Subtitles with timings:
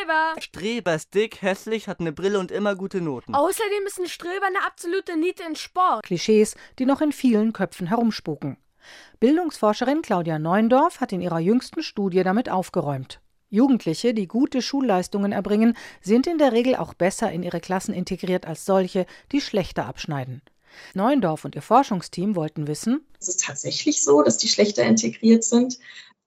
[0.00, 0.40] Streber.
[0.40, 3.34] Streber ist dick, hässlich, hat eine Brille und immer gute Noten.
[3.34, 6.04] Außerdem ist ein Streber eine absolute Niete in Sport.
[6.04, 8.56] Klischees, die noch in vielen Köpfen herumspuken.
[9.18, 13.20] Bildungsforscherin Claudia Neundorf hat in ihrer jüngsten Studie damit aufgeräumt.
[13.50, 18.46] Jugendliche, die gute Schulleistungen erbringen, sind in der Regel auch besser in ihre Klassen integriert
[18.46, 20.40] als solche, die schlechter abschneiden.
[20.94, 25.78] Neuendorf und ihr Forschungsteam wollten wissen, es ist tatsächlich so, dass die schlechter integriert sind.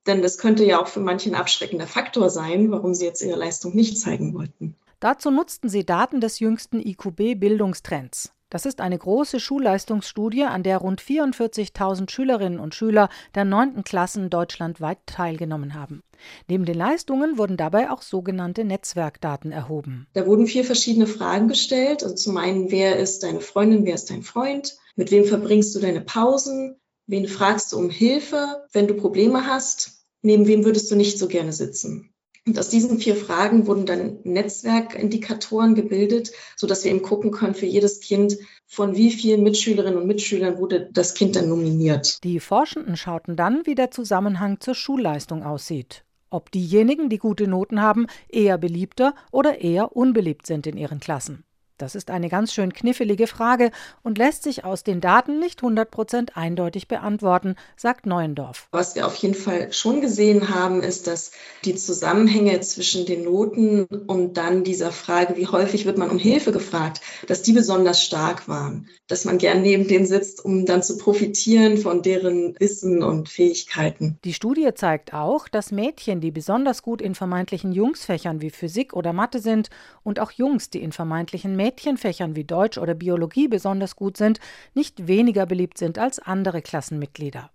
[0.05, 3.37] Denn das könnte ja auch für manche ein abschreckender Faktor sein, warum sie jetzt ihre
[3.37, 4.75] Leistung nicht zeigen wollten.
[4.99, 8.31] Dazu nutzten sie Daten des jüngsten IQB-Bildungstrends.
[8.53, 14.29] Das ist eine große Schulleistungsstudie, an der rund 44.000 Schülerinnen und Schüler der neunten Klassen
[14.29, 16.03] deutschlandweit teilgenommen haben.
[16.47, 20.05] Neben den Leistungen wurden dabei auch sogenannte Netzwerkdaten erhoben.
[20.13, 22.03] Da wurden vier verschiedene Fragen gestellt.
[22.03, 24.77] Also zum einen, wer ist deine Freundin, wer ist dein Freund?
[24.95, 26.79] Mit wem verbringst du deine Pausen?
[27.07, 30.02] Wen fragst du um Hilfe, wenn du Probleme hast?
[30.23, 32.09] Neben wem würdest du nicht so gerne sitzen?
[32.45, 37.55] Und aus diesen vier Fragen wurden dann Netzwerkindikatoren gebildet, so dass wir eben gucken können
[37.55, 42.21] für jedes Kind, von wie vielen Mitschülerinnen und Mitschülern wurde das Kind dann nominiert.
[42.23, 46.03] Die Forschenden schauten dann, wie der Zusammenhang zur Schulleistung aussieht.
[46.29, 51.45] Ob diejenigen, die gute Noten haben, eher beliebter oder eher unbeliebt sind in ihren Klassen.
[51.83, 53.69] Das ist eine ganz schön knifflige Frage
[54.03, 58.69] und lässt sich aus den Daten nicht 100% eindeutig beantworten, sagt Neuendorf.
[58.71, 61.31] Was wir auf jeden Fall schon gesehen haben, ist, dass
[61.65, 66.53] die Zusammenhänge zwischen den Noten und dann dieser Frage, wie häufig wird man um Hilfe
[66.53, 68.87] gefragt, dass die besonders stark waren.
[69.07, 74.17] Dass man gern neben denen sitzt, um dann zu profitieren von deren Wissen und Fähigkeiten.
[74.23, 79.11] Die Studie zeigt auch, dass Mädchen, die besonders gut in vermeintlichen Jungsfächern wie Physik oder
[79.11, 79.69] Mathe sind
[80.03, 84.39] und auch Jungs, die in vermeintlichen Mädchenfächern wie Deutsch oder Biologie besonders gut sind,
[84.75, 87.49] nicht weniger beliebt sind als andere Klassenmitglieder.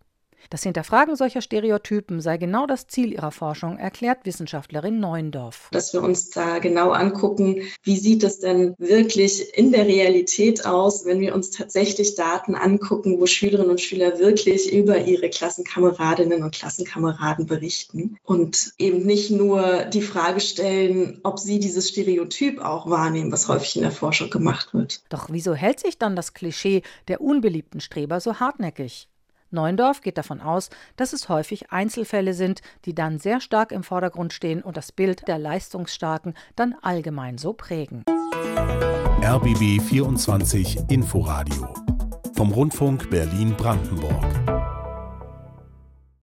[0.50, 5.68] Das Hinterfragen solcher Stereotypen sei genau das Ziel ihrer Forschung, erklärt Wissenschaftlerin Neuendorf.
[5.72, 11.04] Dass wir uns da genau angucken, wie sieht es denn wirklich in der Realität aus,
[11.04, 16.54] wenn wir uns tatsächlich Daten angucken, wo Schülerinnen und Schüler wirklich über ihre Klassenkameradinnen und
[16.54, 23.32] Klassenkameraden berichten und eben nicht nur die Frage stellen, ob sie dieses Stereotyp auch wahrnehmen,
[23.32, 25.02] was häufig in der Forschung gemacht wird.
[25.08, 29.08] Doch wieso hält sich dann das Klischee der unbeliebten Streber so hartnäckig?
[29.50, 34.32] Neuendorf geht davon aus, dass es häufig Einzelfälle sind, die dann sehr stark im Vordergrund
[34.32, 38.04] stehen und das Bild der Leistungsstarken dann allgemein so prägen.
[39.22, 41.74] RBB 24 Inforadio
[42.34, 44.57] vom Rundfunk Berlin-Brandenburg.